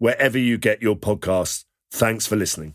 [0.00, 1.64] wherever you get your podcasts.
[1.92, 2.74] Thanks for listening.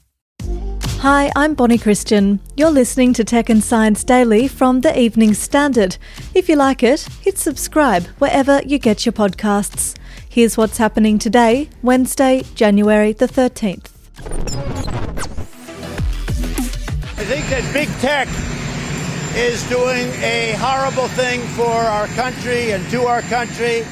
[1.00, 2.39] Hi, I'm Bonnie Christian.
[2.56, 5.98] You're listening to Tech and Science Daily from the Evening Standard.
[6.34, 9.98] If you like it, hit subscribe wherever you get your podcasts.
[10.29, 13.92] Here's what's happening today, Wednesday, January the 13th.
[17.18, 18.28] I think that big tech
[19.36, 23.84] is doing a horrible thing for our country and to our country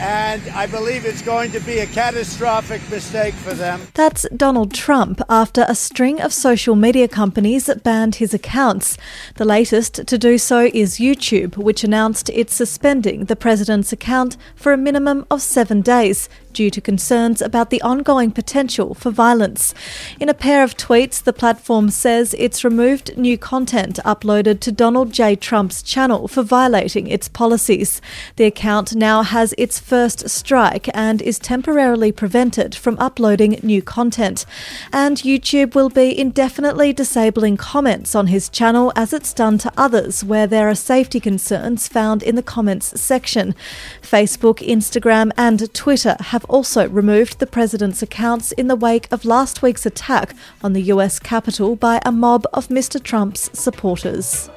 [0.00, 3.82] and I believe it's going to be a catastrophic mistake for them.
[3.92, 8.96] That's Donald Trump after a string of social media companies banned his accounts.
[9.36, 14.72] The latest to do so is YouTube, which announced it's suspending the president's account for
[14.72, 19.74] a minimum of seven days due to concerns about the ongoing potential for violence.
[20.18, 25.12] In a pair of tweets, the platform says it's removed new content uploaded to Donald
[25.12, 25.36] J.
[25.36, 28.00] Trump's channel for violating its policies.
[28.36, 34.46] The account now has its first strike and is temporarily prevented from uploading new content.
[34.92, 40.24] And YouTube will be indefinitely disabling comments on his channel as it's done to others
[40.24, 43.54] where there are safety concerns found in the comments section.
[44.02, 49.26] Facebook, Instagram, and Twitter have have also removed the president's accounts in the wake of
[49.26, 53.02] last week's attack on the US Capitol by a mob of Mr.
[53.02, 54.48] Trump's supporters.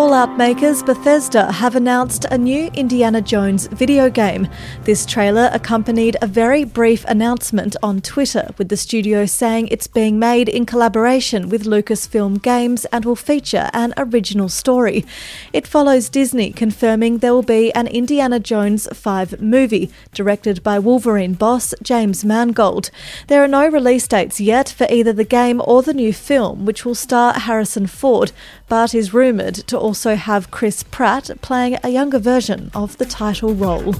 [0.00, 4.48] Fallout makers Bethesda have announced a new Indiana Jones video game.
[4.84, 10.18] This trailer accompanied a very brief announcement on Twitter, with the studio saying it's being
[10.18, 15.04] made in collaboration with Lucasfilm Games and will feature an original story.
[15.52, 21.34] It follows Disney confirming there will be an Indiana Jones 5 movie, directed by Wolverine
[21.34, 22.90] boss James Mangold.
[23.26, 26.86] There are no release dates yet for either the game or the new film, which
[26.86, 28.32] will star Harrison Ford,
[28.66, 33.54] but is rumoured to also have Chris Pratt playing a younger version of the title
[33.54, 33.92] role.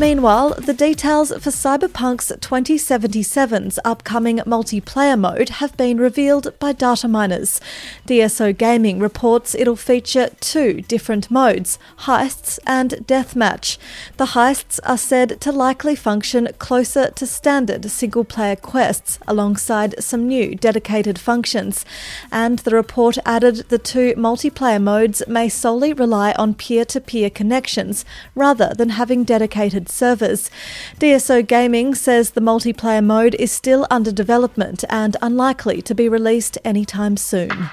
[0.00, 7.60] Meanwhile, the details for Cyberpunk's 2077's upcoming multiplayer mode have been revealed by data miners.
[8.06, 13.76] DSO Gaming reports it'll feature two different modes heists and deathmatch.
[14.16, 20.26] The heists are said to likely function closer to standard single player quests alongside some
[20.26, 21.84] new dedicated functions.
[22.32, 27.28] And the report added the two multiplayer modes may solely rely on peer to peer
[27.28, 30.50] connections rather than having dedicated servers.
[30.98, 36.58] DSO Gaming says the multiplayer mode is still under development and unlikely to be released
[36.64, 37.70] anytime soon.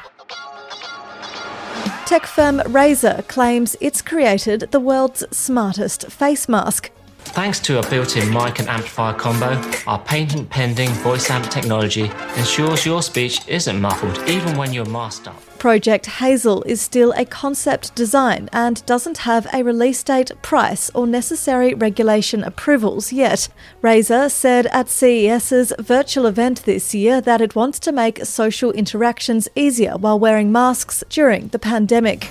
[2.06, 6.90] Tech firm Razer claims it's created the world's smartest face mask.
[7.38, 13.04] Thanks to a built-in mic and amplifier combo, our patent-pending voice amp technology ensures your
[13.04, 15.40] speech isn't muffled even when you're masked up.
[15.60, 21.06] Project Hazel is still a concept design and doesn't have a release date, price, or
[21.06, 23.50] necessary regulation approvals yet.
[23.84, 29.48] Razer said at CES's virtual event this year that it wants to make social interactions
[29.54, 32.30] easier while wearing masks during the pandemic.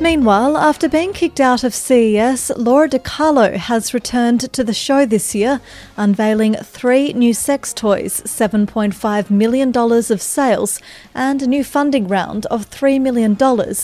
[0.00, 5.34] Meanwhile, after being kicked out of CES, Lora DiCarlo has returned to the show this
[5.34, 5.60] year,
[5.96, 10.80] unveiling three new sex toys, $7.5 million of sales,
[11.16, 13.36] and a new funding round of $3 million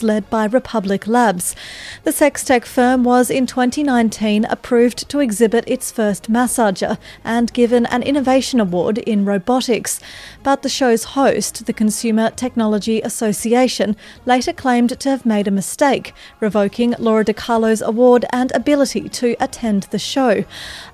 [0.02, 1.56] led by Republic Labs.
[2.04, 7.86] The sex tech firm was in 2019 approved to exhibit its first massager and given
[7.86, 9.98] an innovation award in robotics.
[10.44, 16.03] But the show's host, the Consumer Technology Association, later claimed to have made a mistake
[16.04, 20.44] week, revoking Lora DiCarlo's award and ability to attend the show.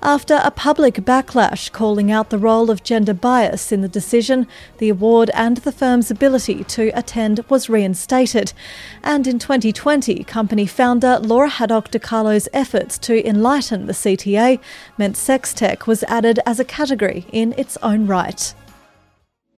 [0.01, 4.47] After a public backlash calling out the role of gender bias in the decision,
[4.77, 8.53] the award and the firm's ability to attend was reinstated.
[9.03, 14.59] And in 2020, company founder Lora Haddock DiCarlo's efforts to enlighten the CTA
[14.97, 18.53] meant sex tech was added as a category in its own right.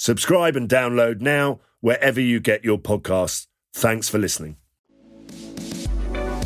[0.00, 3.48] Subscribe and download now wherever you get your podcasts.
[3.74, 4.56] Thanks for listening.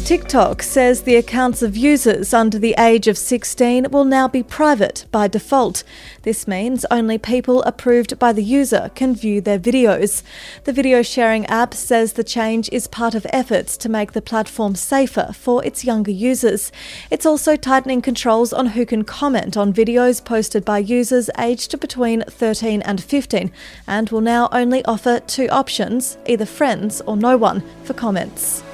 [0.04, 5.06] TikTok says the accounts of users under the age of 16 will now be private
[5.12, 5.84] by default.
[6.22, 10.24] This means only people approved by the user can view their videos.
[10.64, 14.74] The video sharing app says the change is part of efforts to make the platform
[14.74, 16.72] safer for its younger users.
[17.08, 22.22] It's also tightening controls on who can comment on videos posted by users aged between
[22.22, 23.52] 13 and 15
[23.86, 28.64] and will now only offer two options either friends or no one for comments.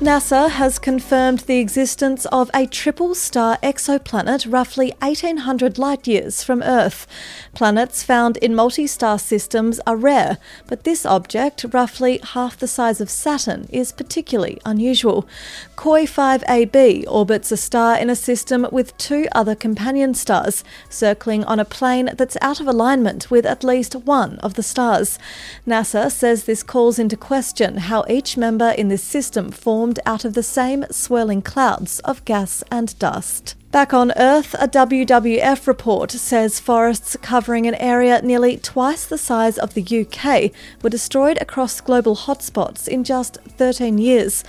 [0.00, 6.62] NASA has confirmed the existence of a triple star exoplanet roughly 1800 light years from
[6.62, 7.04] Earth.
[7.52, 13.00] Planets found in multi star systems are rare, but this object, roughly half the size
[13.00, 15.26] of Saturn, is particularly unusual.
[15.74, 21.58] KOI 5AB orbits a star in a system with two other companion stars, circling on
[21.58, 25.18] a plane that's out of alignment with at least one of the stars.
[25.66, 30.26] NASA says this calls into question how each member in this system formed formed out
[30.26, 33.54] of the same swirling clouds of gas and dust.
[33.70, 39.58] Back on Earth, a WWF report says forests covering an area nearly twice the size
[39.58, 44.42] of the UK were destroyed across global hotspots in just 13 years.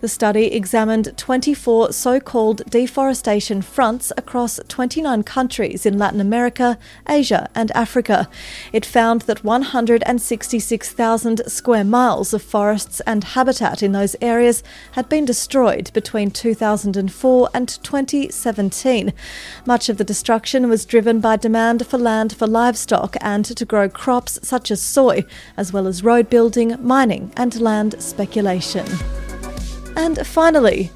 [0.00, 7.48] The study examined 24 so called deforestation fronts across 29 countries in Latin America, Asia,
[7.54, 8.28] and Africa.
[8.74, 14.62] It found that 166,000 square miles of forests and habitat in those areas
[14.92, 18.65] had been destroyed between 2004 and 2017.
[19.66, 23.88] Much of the destruction was driven by demand for land for livestock and to grow
[23.88, 25.24] crops such as soy,
[25.56, 28.86] as well as road building, mining, and land speculation.
[29.96, 30.90] And finally,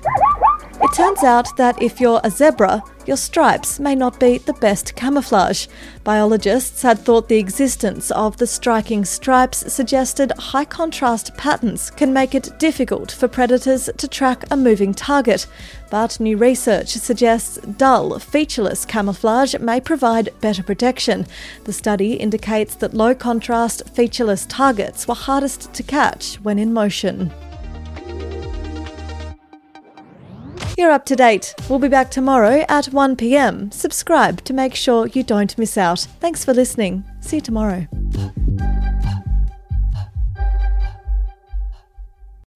[0.83, 4.95] it turns out that if you're a zebra, your stripes may not be the best
[4.95, 5.67] camouflage.
[6.05, 12.37] Biologists had thought the existence of the striking stripes suggested high contrast patterns can make
[12.37, 15.49] it difficult for predators to track a moving target.
[15.91, 21.27] But new research suggests dull, featureless camouflage may provide better protection.
[21.65, 27.33] The study indicates that low contrast, featureless targets were hardest to catch when in motion.
[30.81, 31.55] You're up to date.
[31.69, 33.71] We'll be back tomorrow at 1 pm.
[33.71, 36.06] Subscribe to make sure you don't miss out.
[36.21, 37.05] Thanks for listening.
[37.21, 37.87] See you tomorrow.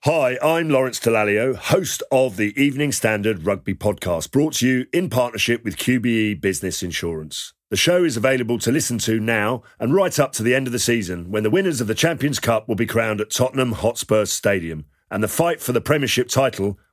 [0.05, 5.11] Hi, I'm Lawrence Dallaglio, host of the Evening Standard Rugby Podcast, brought to you in
[5.11, 7.53] partnership with QBE Business Insurance.
[7.69, 10.73] The show is available to listen to now and right up to the end of
[10.73, 14.25] the season when the winners of the Champions Cup will be crowned at Tottenham Hotspur
[14.25, 16.79] Stadium and the fight for the Premiership title